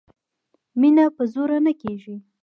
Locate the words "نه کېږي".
1.65-2.15